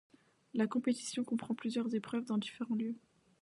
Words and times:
La 0.55 0.65
compétition 0.65 1.23
comprend 1.23 1.53
plusieurs 1.53 1.93
épreuves 1.93 2.25
dans 2.25 2.39
différents 2.39 2.73
lieux. 2.73 2.95